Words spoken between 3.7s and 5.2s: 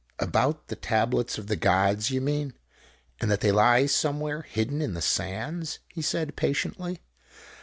somewhere hidden in the